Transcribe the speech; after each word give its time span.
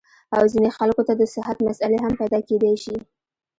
او 0.35 0.43
ځينې 0.51 0.69
خلکو 0.77 1.01
ته 1.07 1.13
د 1.15 1.21
صحت 1.33 1.57
مسئلې 1.67 1.97
هم 2.03 2.13
پېدا 2.21 2.39
کېدے 2.47 2.71
شي- 2.83 2.95